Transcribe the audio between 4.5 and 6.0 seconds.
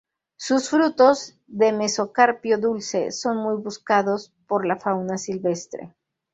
la fauna silvestre.